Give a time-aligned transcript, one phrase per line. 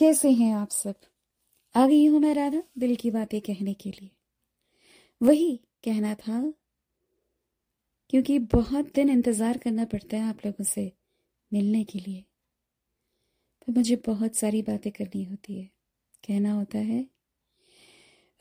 [0.00, 0.94] कैसे हैं आप सब?
[1.74, 4.10] आ गई हूँ मैं राधा, दिल की बातें कहने के लिए।
[5.22, 6.54] वही कहना था,
[8.10, 10.92] क्योंकि बहुत दिन इंतज़ार करना पड़ता है आप लोगों से
[11.52, 12.24] मिलने के लिए।
[13.62, 15.70] फिर मुझे बहुत सारी बातें करनी होती है।
[16.28, 17.06] कहना होता है,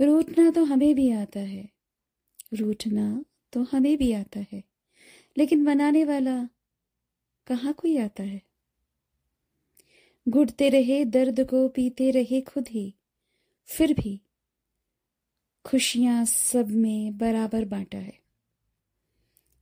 [0.02, 1.70] रूठना तो हमें भी आता है।
[2.54, 4.64] रूठना तो हमें भी आता है।
[5.38, 6.50] लेकिन मनाने वाला
[7.48, 8.49] कहाँ कोई आता है?
[10.30, 12.94] घुटते रहे, दर्द को पीते रहे खुद ही।
[13.66, 14.22] फिर भी
[15.66, 18.20] खुशियाँ सब में बराबर बांटा है।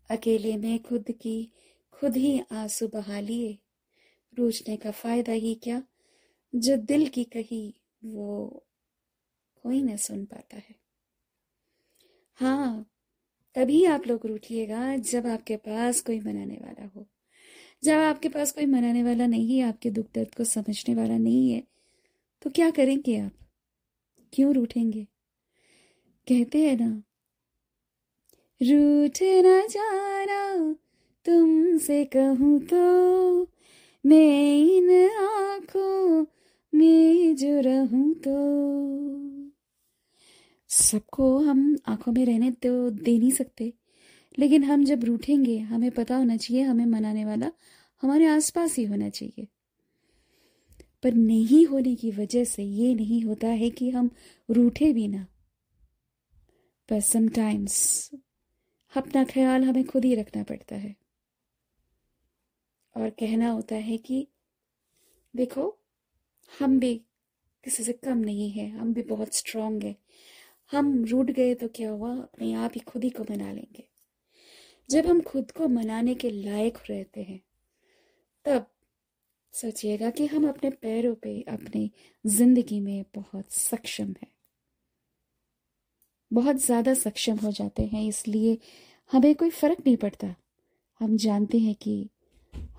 [0.09, 1.51] अकेले में खुद की
[1.91, 3.59] खुद ही आँसू बहा लिए।
[4.39, 5.83] रोजने का फ़ायदा ही क्या?
[6.55, 7.73] जो दिल की कही,
[8.03, 8.47] वो
[9.63, 10.75] कोई न सुन पाता है।
[12.35, 12.91] हाँ
[13.55, 16.96] तभी आप लोग रूठिएगा जब आपके पास कोई मनाने वाला हो।
[17.83, 21.51] जब आपके पास कोई मनाने वाला नहीं है, आपके दुख दर्द को समझने वाला नहीं
[21.51, 21.63] है
[22.41, 23.31] तो क्या करेंगे आप?
[24.33, 25.03] क्यों रूठेंगे?
[26.27, 26.89] कहते हैं ना,
[28.61, 30.73] रूठ न जाना,
[31.25, 32.83] तुमसे कहूँ तो
[34.05, 36.25] मैं इन आँखों
[36.73, 38.35] में जो रहूँ तो।
[40.69, 43.73] सबको हम आँखों में रहने तो दे नहीं सकते।
[44.39, 47.51] लेकिन हम जब रूठेंगे, हमें पता होना चाहिए, हमें मनाने वाला
[48.01, 49.47] हमारे आसपास ही होना चाहिए।
[51.03, 54.11] पर नहीं होने की वजह से ये नहीं होता है कि हम
[54.49, 55.27] रूठे भी ना।
[56.89, 58.11] पर समटाइम्स
[58.97, 60.95] अपना ख्याल हमें खुद ही रखना पड़ता है।
[62.97, 64.27] और कहना होता है कि,
[65.35, 65.77] देखो,
[66.59, 66.95] हम भी
[67.63, 69.97] किसी से कम नहीं है, हम भी बहुत स्ट्रांग है।
[70.71, 72.17] हम रूट गए तो क्या हुआ?
[72.17, 73.96] अपने आप ही खुद ही को मना लेंगे।
[74.89, 77.41] जब हम खुद को मनाने के लायक रहते हैं,
[78.45, 78.67] तब
[79.53, 81.91] सोचिएगा कि हम अपने पैरों पे, अपनी
[82.25, 84.27] ज़िंदगी में बहुत सक्षम है।
[86.31, 88.57] बहुत ज़्यादा सक्षम हो जाते हैं, इसलिए
[89.11, 90.35] हमें कोई फ़र्क नहीं पड़ता।
[91.01, 92.09] हम जानते हैं कि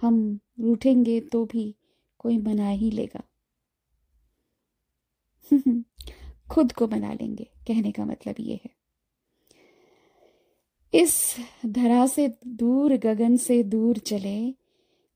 [0.03, 1.75] हम रूठेंगे तो भी
[2.19, 3.23] कोई मना ही लेगा।
[6.51, 8.71] खुद को मना लेंगे, कहने का मतलब ये है।
[10.95, 14.55] इस धरा से दूर, गगन से दूर चले।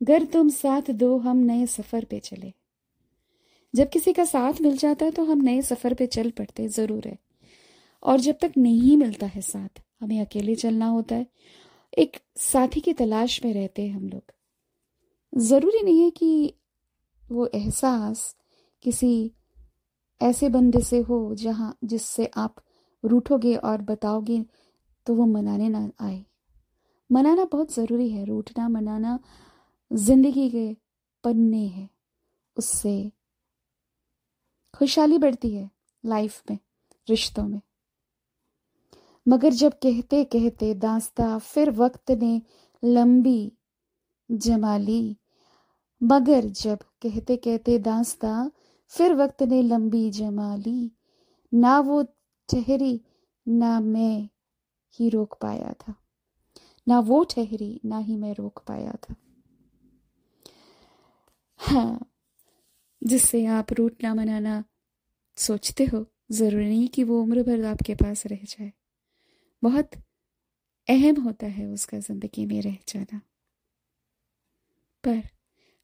[0.02, 2.52] गर तुम साथ दो, हम नए सफ़र पे चले।
[3.74, 7.08] जब किसी का साथ मिल जाता है तो हम नए सफ़र पे चल पड़ते, ज़रूर
[7.08, 7.18] है।
[8.02, 11.26] और जब तक नहीं मिलता है साथ, हमें अकेले चलना होता है।
[11.98, 14.32] एक साथी की तलाश में रहते हैं हम लोग।
[15.38, 16.54] ज़रूरी नहीं है कि
[17.24, 18.36] वो एहसास
[18.82, 19.32] किसी
[20.20, 22.54] ऐसे बंदे से हो, जहाँ जिससे आप
[23.04, 24.44] रूठोगे और बताओगे
[25.06, 26.24] तो वो मनाने ना आए।
[27.12, 29.20] मनाना बहुत ज़रूरी है। रूठना, मनाना
[29.92, 30.76] ज़िंदगी के
[31.24, 31.90] पन्ने हैं।
[32.56, 33.12] उससे
[34.74, 35.70] खुशहाली बढ़ती है
[36.06, 36.58] लाइफ में,
[37.08, 37.60] रिश्तों में।
[39.28, 42.42] मगर जब कहते कहते दास्ता, फिर वक्त ने
[42.84, 43.52] लंबी
[44.32, 45.16] जमाली
[46.02, 48.50] मगर जब कहते कहते दास्ता,
[48.86, 50.92] फिर वक्त ने लंबी जमा ली।
[51.54, 52.02] ना वो
[52.48, 53.00] ठहरी,
[53.48, 54.28] ना मैं।
[55.00, 55.94] ही रोक पाया था।
[56.88, 59.14] ना वो ठहरी, ना ही मैं रोक पाया था।
[61.58, 62.10] हाँ
[63.04, 64.64] जिससे आप रूटना मनाना
[65.36, 68.72] सोचते हो, ज़रूरी नहीं कि वो उम्र भर आपके पास रह जाए।
[69.62, 69.91] बहुत
[70.88, 73.20] अहम होता है उसका ज़िंदगी में रह जाना।
[75.04, 75.22] पर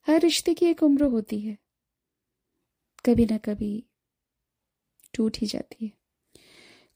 [0.08, 1.58] हर रिश्ते की एक उम्र होती है।
[3.06, 3.84] कभी ना कभी
[5.14, 5.97] टूट ही जाती है।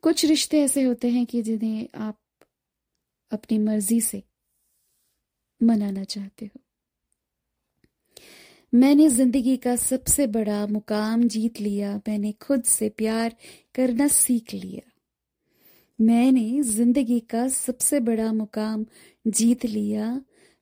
[0.03, 2.19] कुछ रिश्ते ऐसे होते हैं कि जिन्हें आप
[3.33, 4.23] अपनी मर्ज़ी से
[5.63, 6.61] मनाना चाहते हो।
[8.75, 13.37] मैंने ज़िंदगी का सबसे बड़ा मुकाम जीत लिया, मैंने खुद से प्यार
[13.75, 14.91] करना सीख लिया।
[16.01, 18.87] मैंने ज़िंदगी का सबसे बड़ा मुकाम
[19.27, 20.21] जीत लिया,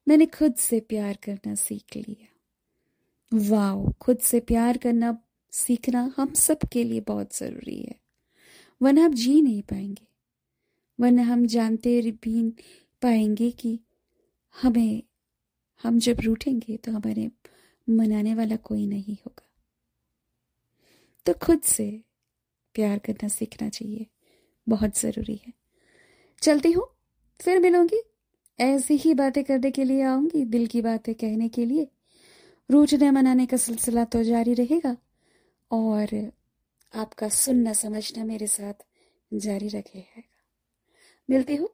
[0.09, 2.27] मैंने खुद से प्यार करना सीख लिया।
[3.49, 5.19] वाओ, खुद से प्यार करना,
[5.53, 8.10] सीखना हम सब के लिए बहुत ज़रूरी है।
[8.81, 10.07] वरना आप जी नहीं पाएँगे।
[10.99, 12.51] वरना हम जानते भी
[13.03, 13.81] पाएँगे कि
[14.63, 15.03] हमें,
[15.85, 17.31] हम जब रूठेंगे तो हमारे
[17.89, 19.47] मनाने वाला कोई नहीं होगा।
[21.27, 22.05] तो खुद से
[22.75, 24.07] प्यार करना सीखना चाहिए,
[24.69, 25.53] बहुत ज़रूरी है।
[26.43, 26.87] चलती हूँ,
[27.41, 28.03] फिर मिलूँगी।
[28.59, 31.89] ऐसी ही बातें करने के लिए आऊँगी, दिल की बातें कहने के लिए।
[32.71, 34.97] रूठने मनाने का सिलसिला तो जारी रहेगा,
[35.71, 36.33] और
[36.95, 38.87] आपका सुनना समझना मेरे साथ
[39.35, 40.23] जारी रखेगा।
[41.31, 41.69] मिलती हूँ।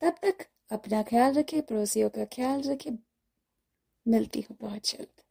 [0.00, 2.90] तब तक अपना ख्याल रखे, पड़ोसियों का ख्याल रखे।
[4.08, 5.27] मिलती हूँ बहुत जल्द।